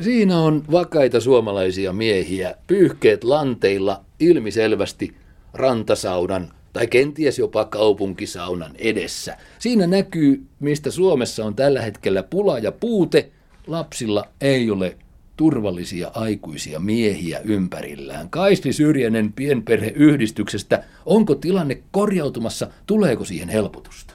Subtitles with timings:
[0.00, 5.14] Siinä on vakaita suomalaisia miehiä, pyyhkeet lanteilla ilmiselvästi
[5.54, 9.36] rantasaunan tai kenties jopa kaupunkisaunan edessä.
[9.58, 13.30] Siinä näkyy, mistä Suomessa on tällä hetkellä pula ja puute.
[13.66, 14.96] Lapsilla ei ole
[15.36, 18.30] turvallisia aikuisia miehiä ympärillään.
[18.30, 20.84] Kaisli Syrjänen pienperheyhdistyksestä.
[21.06, 22.68] Onko tilanne korjautumassa?
[22.86, 24.14] Tuleeko siihen helpotusta?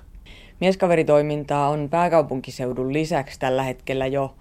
[0.61, 4.35] Mieskaveritoimintaa on pääkaupunkiseudun lisäksi tällä hetkellä jo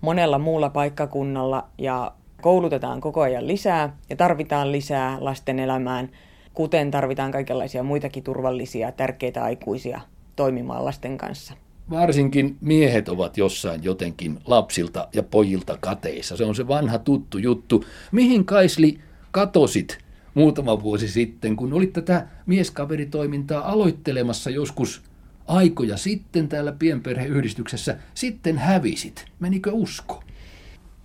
[0.00, 2.12] monella muulla paikkakunnalla ja
[2.42, 6.10] koulutetaan koko ajan lisää ja tarvitaan lisää lasten elämään,
[6.54, 10.00] kuten tarvitaan kaikenlaisia muitakin turvallisia, tärkeitä aikuisia
[10.36, 11.54] toimimaan lasten kanssa.
[11.90, 16.36] Varsinkin miehet ovat jossain jotenkin lapsilta ja pojilta kateissa.
[16.36, 17.84] Se on se vanha tuttu juttu.
[18.12, 18.98] Mihin Kaisli
[19.30, 19.98] katosit
[20.34, 25.02] muutama vuosi sitten, kun olit tätä mieskaveritoimintaa aloittelemassa joskus
[25.48, 29.24] aikoja sitten täällä pienperheyhdistyksessä, sitten hävisit.
[29.40, 30.22] Menikö usko?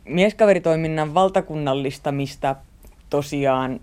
[0.05, 2.55] Mieskaveritoiminnan valtakunnallistamista
[3.09, 3.79] tosiaan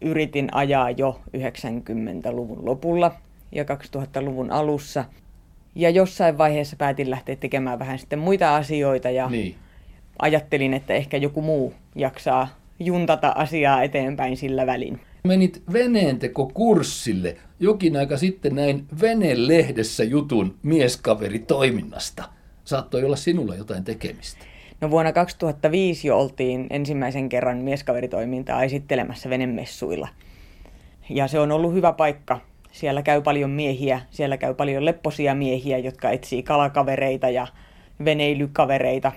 [0.00, 3.14] yritin ajaa jo 90-luvun lopulla
[3.52, 5.04] ja 2000-luvun alussa.
[5.74, 9.54] Ja jossain vaiheessa päätin lähteä tekemään vähän sitten muita asioita ja niin.
[10.18, 12.48] ajattelin, että ehkä joku muu jaksaa
[12.80, 15.00] juntata asiaa eteenpäin sillä välin.
[15.24, 17.36] Menit veneenteko-kurssille.
[17.60, 22.24] Jokin aika sitten näin Vene-lehdessä jutun mieskaveritoiminnasta.
[22.64, 24.44] Saattoi olla sinulla jotain tekemistä.
[24.80, 30.08] No vuonna 2005 jo oltiin ensimmäisen kerran mieskaveritoimintaa esittelemässä venemessuilla.
[31.10, 32.40] Ja se on ollut hyvä paikka.
[32.72, 37.46] Siellä käy paljon miehiä, siellä käy paljon lepposia miehiä, jotka etsii kalakavereita ja
[38.04, 39.12] veneilykavereita.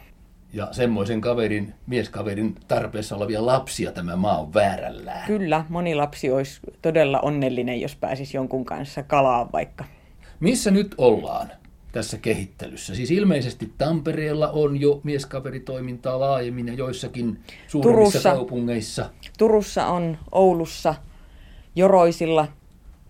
[0.54, 5.28] Ja semmoisen kaverin, mieskaverin tarpeessa olevia lapsia tämä maa on väärällään.
[5.28, 9.86] Kyllä, moni lapsi olisi todella onnellinen, jos pääsisi jonkun kanssa kalaan vaikka.
[10.40, 11.52] Missä nyt ollaan?
[11.94, 12.96] tässä kehittelyssä?
[12.96, 17.40] Siis ilmeisesti Tampereella on jo mieskaveritoimintaa laajemmin ja joissakin
[17.72, 19.10] Turussa, kaupungeissa.
[19.38, 20.96] Turussa on, Oulussa,
[21.76, 22.48] Joroisilla.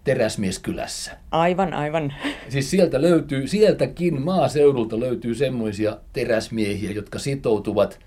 [0.03, 1.11] Teräsmieskylässä.
[1.31, 2.13] Aivan, aivan.
[2.49, 7.99] Siis sieltä löytyy, sieltäkin maaseudulta löytyy semmoisia teräsmiehiä, jotka sitoutuvat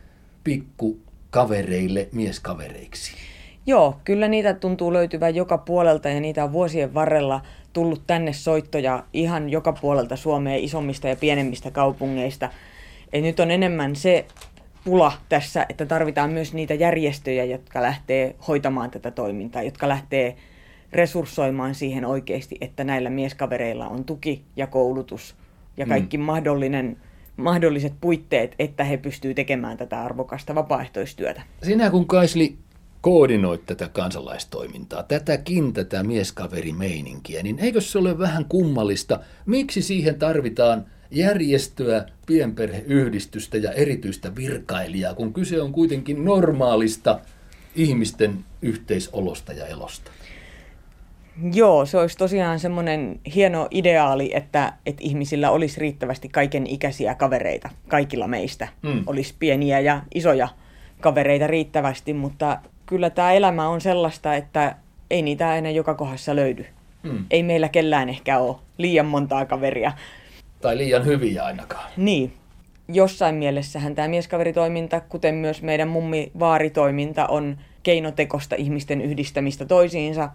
[0.45, 3.13] pikkukavereille mieskavereiksi.
[3.67, 7.41] Joo, kyllä niitä tuntuu löytyvän joka puolelta ja niitä on vuosien varrella
[7.73, 12.51] tullut tänne soittoja ihan joka puolelta Suomea isommista ja pienemmistä kaupungeista.
[13.13, 14.27] Et nyt on enemmän se
[14.85, 20.37] pula tässä, että tarvitaan myös niitä järjestöjä, jotka lähtee hoitamaan tätä toimintaa, jotka lähtee
[20.93, 25.35] resurssoimaan siihen oikeasti, että näillä mieskavereilla on tuki ja koulutus
[25.77, 25.89] ja mm.
[25.89, 26.25] kaikki mm.
[26.25, 26.97] mahdollinen,
[27.37, 31.43] mahdolliset puitteet, että he pystyvät tekemään tätä arvokasta vapaaehtoistyötä.
[31.63, 32.57] Sinä kun Kaisli
[33.01, 39.21] koordinoit tätä kansalaistoimintaa, tätäkin tätä mieskaverimeininkiä, niin eikö se ole vähän kummallista?
[39.47, 47.21] Miksi siihen tarvitaan järjestöä, pienperheyhdistystä ja erityistä virkailijaa, kun kyse on kuitenkin normaalista
[47.77, 50.11] ihmisten yhteisolosta ja elosta?
[51.53, 57.71] Joo, se olisi tosiaan semmoinen hieno ideaali, että, että ihmisillä olisi riittävästi kaiken ikäisiä kavereita,
[57.89, 58.69] kaikilla meistä.
[58.83, 59.03] Mm.
[59.07, 60.49] Olisi pieniä ja isoja
[61.01, 64.77] kavereita riittävästi, mutta kyllä tämä elämä on sellaista, että
[65.11, 66.67] ei niitä enää joka kohdassa löydy.
[67.03, 67.25] Hmm.
[67.31, 69.93] Ei meillä kellään ehkä ole liian montaa kaveria.
[70.61, 71.91] Tai liian hyviä ainakaan.
[71.97, 72.33] Niin.
[72.89, 80.29] Jossain mielessähän tämä mieskaveritoiminta, kuten myös meidän mummi-vaaritoiminta, on keinotekosta ihmisten yhdistämistä toisiinsa.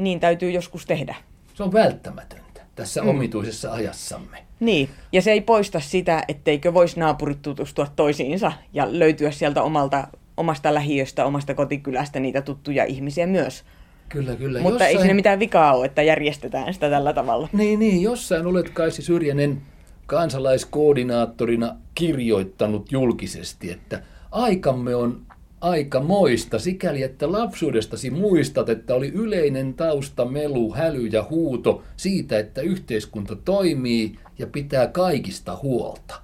[0.00, 1.14] Niin täytyy joskus tehdä.
[1.54, 3.08] Se on välttämätöntä tässä mm.
[3.08, 4.38] omituisessa ajassamme.
[4.60, 10.08] Niin, ja se ei poista sitä, etteikö voisi naapurit tutustua toisiinsa ja löytyä sieltä omalta
[10.36, 13.64] omasta lähiöstä, omasta kotikylästä niitä tuttuja ihmisiä myös.
[14.08, 14.60] Kyllä, kyllä.
[14.60, 14.96] Mutta jossain...
[14.96, 17.48] ei siinä mitään vikaa ole, että järjestetään sitä tällä tavalla.
[17.52, 18.02] Niin, niin.
[18.02, 19.62] Jossain olet Kaisi Syrjänen
[20.06, 25.22] kansalaiskoordinaattorina kirjoittanut julkisesti, että aikamme on
[25.60, 32.38] aika moista sikäli, että lapsuudestasi muistat, että oli yleinen tausta, melu, häly ja huuto siitä,
[32.38, 36.20] että yhteiskunta toimii ja pitää kaikista huolta.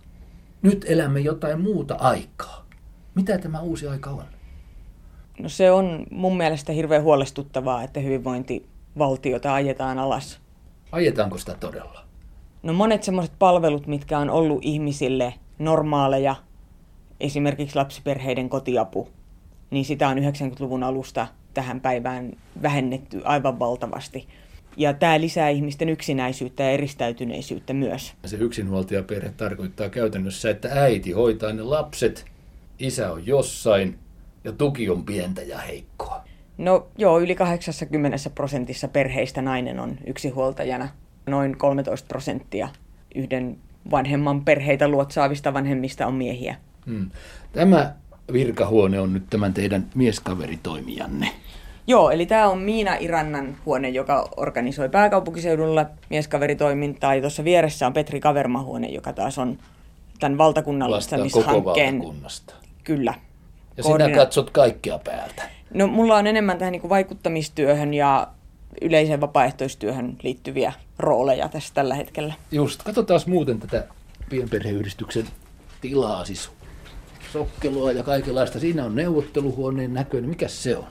[0.62, 2.66] Nyt elämme jotain muuta aikaa.
[3.14, 4.24] Mitä tämä uusi aika on?
[5.38, 10.40] No se on mun mielestä hirveän huolestuttavaa, että hyvinvointivaltiota ajetaan alas.
[10.92, 12.04] Ajetaanko sitä todella?
[12.62, 16.36] No monet semmoiset palvelut, mitkä on ollut ihmisille normaaleja,
[17.20, 19.08] esimerkiksi lapsiperheiden kotiapu,
[19.70, 22.32] niin sitä on 90-luvun alusta tähän päivään
[22.62, 24.28] vähennetty aivan valtavasti.
[24.76, 28.14] Ja tämä lisää ihmisten yksinäisyyttä ja eristäytyneisyyttä myös.
[28.24, 32.24] Se yksinhuoltajaperhe tarkoittaa käytännössä, että äiti hoitaa ne lapset–
[32.78, 33.98] isä on jossain
[34.44, 36.24] ja tuki on pientä ja heikkoa?
[36.58, 40.88] No joo, yli 80 prosentissa perheistä nainen on yksinhuoltajana.
[41.26, 42.68] Noin 13 prosenttia
[43.14, 43.58] yhden
[43.90, 46.56] vanhemman perheitä luotsaavista vanhemmista on miehiä.
[46.86, 47.10] Hmm.
[47.52, 47.94] Tämä
[48.32, 51.30] virkahuone on nyt tämän teidän mieskaveritoimijanne.
[51.86, 57.14] Joo, eli tämä on Miina Irannan huone, joka organisoi pääkaupunkiseudulla mieskaveritoimintaa.
[57.14, 59.58] Ja tuossa vieressä on Petri Kaverma huone, joka taas on
[60.20, 62.02] tämän valtakunnallistamishankkeen.
[62.84, 63.14] Kyllä.
[63.76, 65.42] Ja sinä katsot kaikkea päältä.
[65.74, 68.28] No mulla on enemmän tähän niin vaikuttamistyöhön ja
[68.82, 72.34] yleiseen vapaaehtoistyöhön liittyviä rooleja tässä tällä hetkellä.
[72.52, 73.84] Just, katsotaan muuten tätä
[74.28, 75.26] pienperheyhdistyksen
[75.80, 76.50] tilaa, siis
[77.32, 78.60] sokkelua ja kaikenlaista.
[78.60, 80.30] Siinä on neuvotteluhuoneen näköinen.
[80.30, 80.84] Mikä se on?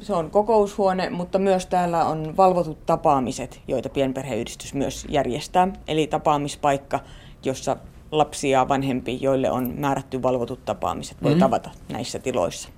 [0.00, 5.68] Se on kokoushuone, mutta myös täällä on valvotut tapaamiset, joita pienperheyhdistys myös järjestää.
[5.88, 7.00] Eli tapaamispaikka,
[7.44, 7.76] jossa
[8.12, 11.40] lapsia ja vanhempi, joille on määrätty valvotut tapaamiset, voi mm.
[11.40, 12.68] tavata näissä tiloissa.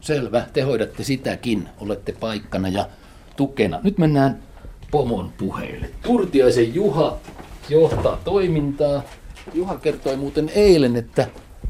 [0.00, 2.88] Selvä, te hoidatte sitäkin, olette paikkana ja
[3.36, 3.80] tukena.
[3.82, 4.42] Nyt mennään
[4.90, 5.90] pomon puheille.
[6.02, 7.16] Turtiaisen Juha
[7.68, 9.02] johtaa toimintaa.
[9.54, 11.26] Juha kertoi muuten eilen, että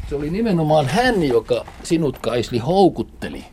[0.09, 3.45] se oli nimenomaan hän, joka sinut Kaisli houkutteli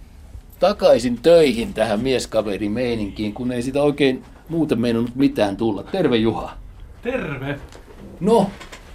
[0.61, 5.83] takaisin töihin tähän mieskaverimeininkiin, kun ei sitä oikein muuten meinannut mitään tulla.
[5.83, 6.57] Terve Juha.
[7.01, 7.59] Terve.
[8.19, 8.49] No,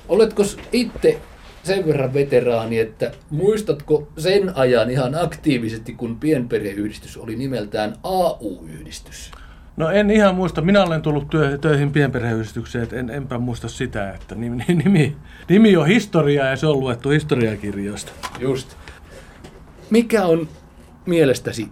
[0.08, 0.42] oletko
[0.72, 1.20] itse
[1.62, 9.30] sen verran veteraani, että muistatko sen ajan ihan aktiivisesti, kun pienperheyhdistys oli nimeltään AU-yhdistys?
[9.76, 10.60] No en ihan muista.
[10.60, 15.16] Minä olen tullut työ, töihin pienperheyhdistykseen, en, enpä muista sitä, että nimi, nimi,
[15.48, 18.12] nimi on historia ja se on luettu historiakirjoista.
[18.38, 18.76] Just.
[19.90, 20.48] Mikä on
[21.06, 21.68] mielestäsi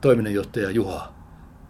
[0.00, 1.12] toiminnanjohtaja Juha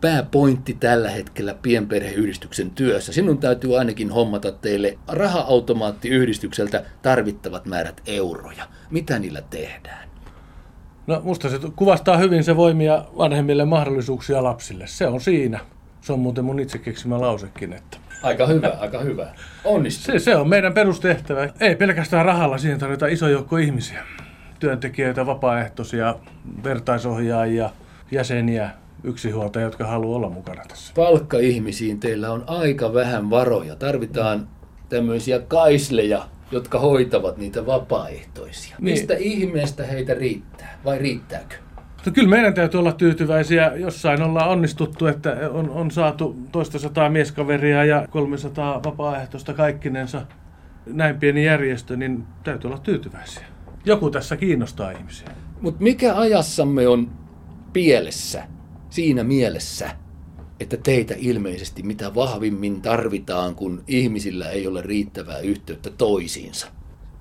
[0.01, 3.13] pääpointti tällä hetkellä pienperheyhdistyksen työssä?
[3.13, 8.69] Sinun täytyy ainakin hommata teille raha-automaattiyhdistykseltä tarvittavat määrät euroja.
[8.91, 10.10] Mitä niillä tehdään?
[11.11, 14.87] No musta se kuvastaa hyvin se voimia vanhemmille mahdollisuuksia lapsille.
[14.87, 15.61] Se on siinä.
[16.01, 17.73] Se on muuten mun itse keksimä lausekin.
[17.73, 17.97] Että.
[18.23, 19.27] Aika hyvä, aika hyvä.
[19.65, 20.13] Onnistuu.
[20.13, 21.49] Se, se on meidän perustehtävä.
[21.61, 24.03] Ei pelkästään rahalla, siihen tarvitaan iso joukko ihmisiä.
[24.61, 26.15] Työntekijöitä, vapaaehtoisia,
[26.65, 27.71] vertaisohjaajia,
[28.11, 28.71] jäseniä,
[29.05, 30.93] yksinhuoltajia, jotka haluaa olla mukana tässä.
[30.97, 33.77] Palkka-ihmisiin teillä on aika vähän varoja.
[33.77, 34.49] Tarvitaan
[34.89, 38.77] tämmöisiä kaisleja, jotka hoitavat niitä vapaaehtoisia.
[38.81, 38.85] Niin.
[38.85, 41.55] Mistä ihmeestä heitä riittää, vai riittääkö?
[42.07, 43.73] No kyllä meidän täytyy olla tyytyväisiä.
[43.77, 50.23] Jossain ollaan onnistuttu, että on, on saatu toista sataa mieskaveria ja 300 vapaaehtoista kaikkinensa.
[50.87, 53.45] Näin pieni järjestö, niin täytyy olla tyytyväisiä.
[53.85, 55.29] Joku tässä kiinnostaa ihmisiä.
[55.61, 57.11] Mutta mikä ajassamme on
[57.73, 58.43] pielessä
[58.91, 59.91] siinä mielessä,
[60.61, 66.69] että teitä ilmeisesti mitä vahvimmin tarvitaan, kun ihmisillä ei ole riittävää yhteyttä toisiinsa?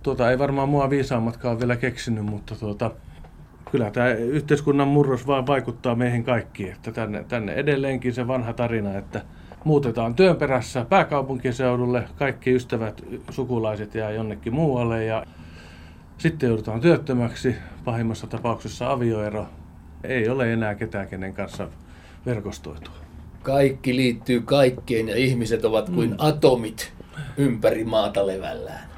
[0.03, 2.91] Tuota ei varmaan mua viisaammatkaan vielä keksinyt, mutta tuota,
[3.71, 6.71] kyllä tämä yhteiskunnan murros vaan vaikuttaa meihin kaikkiin.
[6.71, 9.21] Että tänne, tänne edelleenkin se vanha tarina, että
[9.63, 15.25] muutetaan työn perässä pääkaupunkiseudulle, kaikki ystävät, sukulaiset jää jonnekin muualle ja
[16.18, 17.56] sitten joudutaan työttömäksi,
[17.86, 19.47] pahimmassa tapauksessa avioero.
[20.03, 21.68] Ei ole enää ketään, kenen kanssa
[22.25, 23.08] verkostoitua
[23.44, 26.15] kaikki liittyy kaikkeen ja ihmiset ovat kuin mm.
[26.18, 26.94] atomit
[27.38, 28.89] ympäri maata levällään.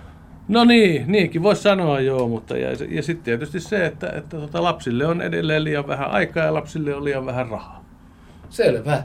[0.47, 4.63] No niin, niinkin voisi sanoa joo, mutta ja, ja sitten tietysti se, että, että tota,
[4.63, 7.85] lapsille on edelleen liian vähän aikaa ja lapsille on liian vähän rahaa.
[8.49, 9.03] Selvä.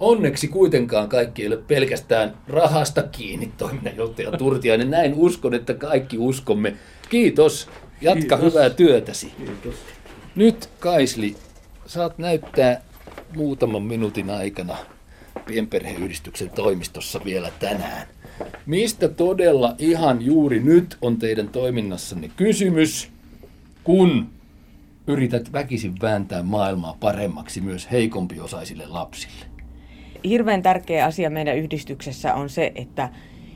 [0.00, 4.90] Onneksi kuitenkaan kaikki ei ole pelkästään rahasta kiinni, toiminnanjohtaja Turtiainen.
[4.90, 6.76] Näin uskon, että kaikki uskomme.
[7.08, 7.68] Kiitos.
[8.00, 8.40] Jatka Kiitos.
[8.40, 9.32] hyvää työtäsi.
[9.36, 9.74] Kiitos.
[10.36, 11.36] Nyt Kaisli,
[11.86, 12.80] saat näyttää
[13.36, 14.76] muutaman minuutin aikana
[15.46, 18.06] pienperheyhdistyksen toimistossa vielä tänään.
[18.66, 23.10] Mistä todella ihan juuri nyt on teidän toiminnassanne kysymys,
[23.84, 24.26] kun
[25.06, 29.46] yrität väkisin vääntää maailmaa paremmaksi myös heikompiosaisille lapsille?
[30.24, 33.08] Hirveän tärkeä asia meidän yhdistyksessä on se, että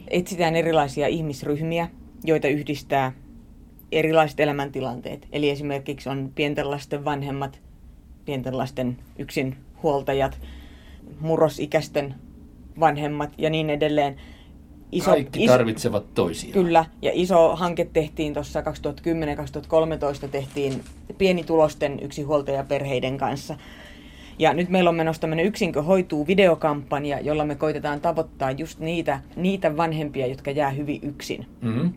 [0.09, 1.89] etsitään erilaisia ihmisryhmiä,
[2.25, 3.13] joita yhdistää
[3.93, 5.29] erilaiset elämäntilanteet.
[5.33, 7.61] Eli esimerkiksi on pienten lasten vanhemmat,
[8.25, 8.97] pienten lasten
[9.81, 10.39] yksinhuoltajat,
[11.21, 12.15] murrosikäisten
[12.81, 14.17] vanhemmat ja niin edelleen.
[14.93, 16.53] Iso, Kaikki tarvitsevat iso, toisiaan.
[16.53, 18.65] Kyllä, ja iso hanke tehtiin tuossa 2010-2013
[20.31, 20.83] tehtiin
[21.19, 23.57] pienitulosten yksinhuoltajaperheiden kanssa.
[24.39, 29.21] Ja nyt meillä on menossa tämmöinen Yksinkö hoituu videokampanja, jolla me koitetaan tavoittaa just niitä,
[29.37, 31.47] niitä vanhempia, jotka jää hyvin yksin.
[31.61, 31.93] Mm-hmm.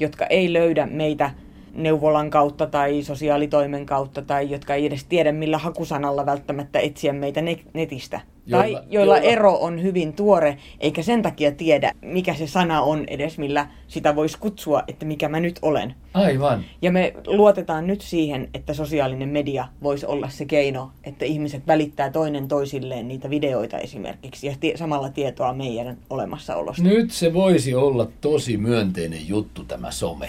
[0.00, 1.30] Jotka ei löydä meitä
[1.74, 7.40] neuvolan kautta tai sosiaalitoimen kautta tai jotka ei edes tiedä millä hakusanalla välttämättä etsiä meitä
[7.74, 8.20] netistä.
[8.46, 12.82] Joilla, tai joilla, joilla ero on hyvin tuore, eikä sen takia tiedä, mikä se sana
[12.82, 15.94] on edes, millä sitä voisi kutsua, että mikä mä nyt olen.
[16.14, 16.64] Aivan.
[16.82, 22.10] Ja me luotetaan nyt siihen, että sosiaalinen media voisi olla se keino, että ihmiset välittää
[22.10, 26.82] toinen toisilleen niitä videoita esimerkiksi ja tie- samalla tietoa meidän olemassaolosta.
[26.82, 30.28] Nyt se voisi olla tosi myönteinen juttu tämä some.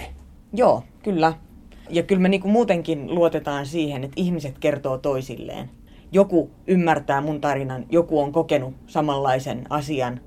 [0.53, 1.33] Joo, Kyllä.
[1.89, 5.69] Ja kyllä me niinku muutenkin luotetaan siihen, että ihmiset kertoo toisilleen.
[6.11, 10.19] Joku ymmärtää mun tarinan, joku on kokenut samanlaisen asian.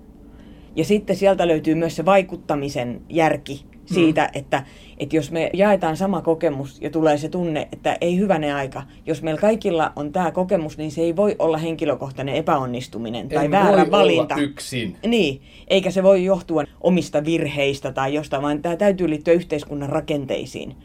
[0.76, 3.64] Ja sitten sieltä löytyy myös se vaikuttamisen järki
[3.94, 4.38] siitä, mm.
[4.38, 4.62] että,
[4.98, 9.22] että jos me jaetaan sama kokemus ja tulee se tunne, että ei hyvänä aika, jos
[9.22, 13.82] meillä kaikilla on tämä kokemus, niin se ei voi olla henkilökohtainen epäonnistuminen tai en väärä
[13.82, 14.34] voi valinta.
[14.34, 14.96] Olla yksin.
[15.06, 20.76] Niin, eikä se voi johtua omista virheistä tai jostain, vaan tämä täytyy liittyä yhteiskunnan rakenteisiin.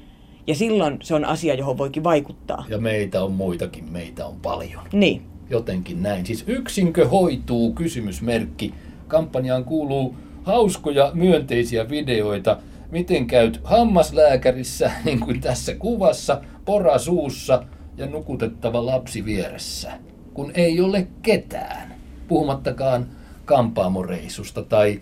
[0.48, 2.65] Ja silloin se on asia, johon voikin vaikuttaa.
[2.69, 4.81] Ja meitä on muitakin, meitä on paljon.
[4.93, 5.22] Niin.
[5.50, 6.25] Jotenkin näin.
[6.25, 8.74] Siis yksinkö hoituu kysymysmerkki.
[9.07, 12.57] Kampanjaan kuuluu hauskoja myönteisiä videoita.
[12.93, 17.63] Miten käyt hammaslääkärissä, niin kuin tässä kuvassa, pora suussa
[17.97, 19.91] ja nukutettava lapsi vieressä,
[20.33, 21.95] kun ei ole ketään.
[22.27, 23.07] Puhumattakaan
[23.45, 25.01] kampaamoreissusta tai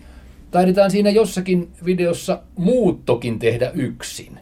[0.50, 4.38] taidetaan siinä jossakin videossa muuttokin tehdä yksin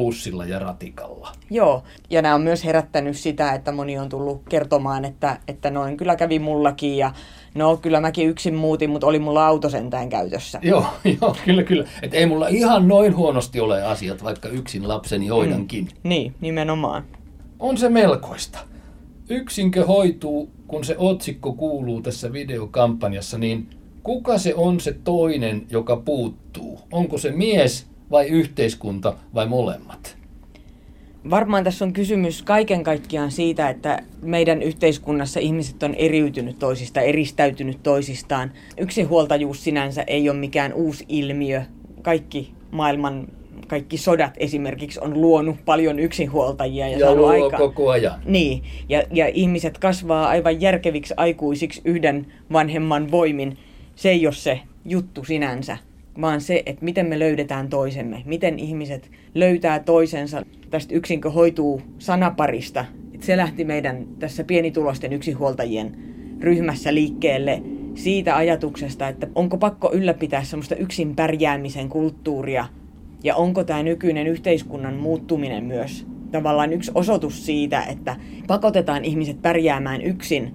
[0.00, 1.32] bussilla ja ratikalla.
[1.50, 5.96] Joo, ja nämä on myös herättänyt sitä, että moni on tullut kertomaan, että, että noin
[5.96, 7.12] kyllä kävi mullakin ja
[7.54, 10.58] no kyllä mäkin yksin muutin, mutta oli mulla auto sentään käytössä.
[10.62, 10.86] Joo,
[11.20, 11.88] joo kyllä, kyllä.
[12.02, 15.84] Että ei mulla ihan noin huonosti ole asiat, vaikka yksin lapseni hoidankin.
[15.84, 16.08] Mm.
[16.08, 17.04] Niin, nimenomaan.
[17.58, 18.58] On se melkoista.
[19.28, 23.70] Yksinkö hoituu, kun se otsikko kuuluu tässä videokampanjassa, niin
[24.02, 26.80] kuka se on se toinen, joka puuttuu?
[26.92, 30.16] Onko se mies vai yhteiskunta vai molemmat?
[31.30, 37.82] Varmaan tässä on kysymys kaiken kaikkiaan siitä, että meidän yhteiskunnassa ihmiset on eriytynyt toisista, eristäytynyt
[37.82, 38.52] toisistaan.
[38.78, 41.62] Yksinhuoltajuus sinänsä ei ole mikään uusi ilmiö.
[42.02, 43.28] Kaikki maailman
[43.66, 46.88] kaikki sodat esimerkiksi on luonut paljon yksinhuoltajia.
[46.88, 47.56] Ja, ja luo aika...
[47.56, 48.20] koko ajan.
[48.24, 53.58] Niin, ja, ja ihmiset kasvaa aivan järkeviksi aikuisiksi yhden vanhemman voimin.
[53.96, 55.78] Se ei ole se juttu sinänsä
[56.20, 60.42] vaan se, että miten me löydetään toisemme, miten ihmiset löytää toisensa.
[60.70, 62.84] Tästä yksinkö hoituu sanaparista.
[63.14, 65.96] Että se lähti meidän tässä pienitulosten yksinhuoltajien
[66.40, 67.62] ryhmässä liikkeelle
[67.94, 72.66] siitä ajatuksesta, että onko pakko ylläpitää semmoista yksin pärjäämisen kulttuuria
[73.24, 80.02] ja onko tämä nykyinen yhteiskunnan muuttuminen myös tavallaan yksi osoitus siitä, että pakotetaan ihmiset pärjäämään
[80.02, 80.54] yksin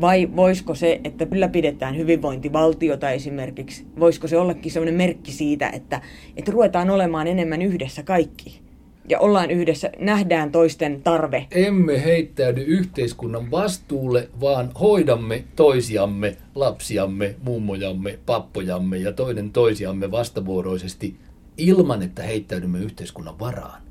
[0.00, 6.00] vai voisiko se, että ylläpidetään hyvinvointivaltiota esimerkiksi, voisiko se ollakin sellainen merkki siitä, että,
[6.36, 8.60] että ruvetaan olemaan enemmän yhdessä kaikki?
[9.08, 11.46] Ja ollaan yhdessä, nähdään toisten tarve.
[11.50, 21.16] Emme heittäydy yhteiskunnan vastuulle, vaan hoidamme toisiamme, lapsiamme, mummojamme, pappojamme ja toinen toisiamme vastavuoroisesti
[21.58, 23.82] ilman, että heittäydymme yhteiskunnan varaan.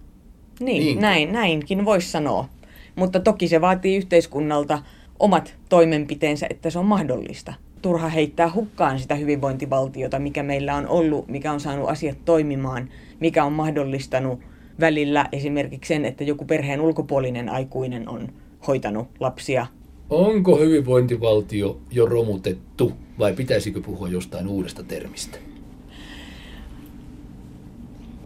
[0.60, 1.02] Niin, niin.
[1.02, 2.50] Näin, näinkin voisi sanoa.
[2.96, 4.82] Mutta toki se vaatii yhteiskunnalta
[5.20, 7.54] omat toimenpiteensä, että se on mahdollista.
[7.82, 13.46] Turha heittää hukkaan sitä hyvinvointivaltiota, mikä meillä on ollut, mikä on saanut asiat toimimaan, mikä
[13.46, 14.40] on mahdollistanut
[14.80, 18.30] välillä esimerkiksi sen, että joku perheen ulkopuolinen aikuinen on
[18.68, 19.66] hoitanut lapsia.
[20.10, 25.38] Onko hyvinvointivaltio jo romutettu vai pitäisikö puhua jostain uudesta termistä?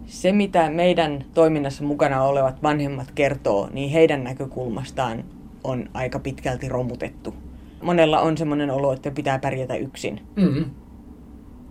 [0.07, 5.23] Se, mitä meidän toiminnassa mukana olevat vanhemmat kertoo, niin heidän näkökulmastaan
[5.63, 7.33] on aika pitkälti romutettu.
[7.81, 10.21] Monella on semmoinen olo, että pitää pärjätä yksin.
[10.35, 10.65] Mm-hmm.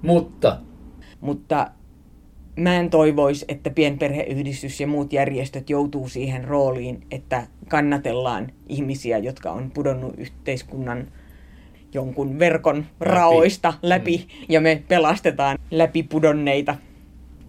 [0.02, 0.58] Mutta?
[1.20, 1.70] Mutta
[2.56, 9.52] mä en toivoisi, että pienperheyhdistys ja muut järjestöt joutuu siihen rooliin, että kannatellaan ihmisiä, jotka
[9.52, 11.06] on pudonnut yhteiskunnan
[11.94, 12.88] jonkun verkon läpi.
[13.00, 14.46] raoista läpi mm.
[14.48, 16.76] ja me pelastetaan läpi pudonneita.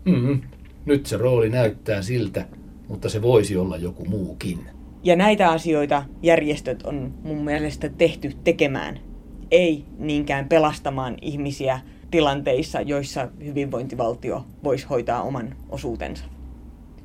[0.06, 0.42] Mm-hmm.
[0.86, 2.46] Nyt se rooli näyttää siltä,
[2.88, 4.60] mutta se voisi olla joku muukin.
[5.04, 9.00] Ja näitä asioita järjestöt on mun mielestä tehty tekemään,
[9.52, 11.80] ei niinkään pelastamaan ihmisiä
[12.12, 16.26] tilanteissa, joissa hyvinvointivaltio voisi hoitaa oman osuutensa.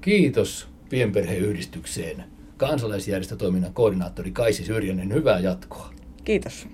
[0.01, 2.25] Kiitos pienperheyhdistykseen.
[2.57, 5.91] Kansalaisjärjestötoiminnan koordinaattori Kaisi Syrjänen, hyvää jatkoa.
[6.25, 6.69] Kiitos.